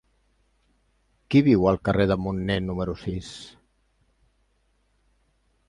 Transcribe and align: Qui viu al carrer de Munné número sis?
Qui 1.33 1.41
viu 1.47 1.67
al 1.71 1.77
carrer 1.89 2.07
de 2.13 2.17
Munné 2.23 2.57
número 2.71 2.97
sis? 3.03 3.29